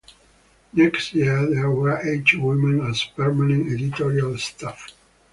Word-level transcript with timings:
Next 0.73 1.13
year 1.13 1.47
there 1.47 1.69
were 1.69 1.99
eight 2.03 2.33
women 2.33 2.89
as 2.89 3.03
permanent 3.03 3.71
editorial 3.71 4.35
staff. 4.39 4.89